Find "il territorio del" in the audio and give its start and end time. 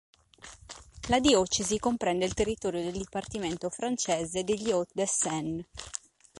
2.25-2.93